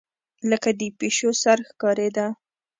[0.49, 2.27] لکه د پيشو سر ښکارېدۀ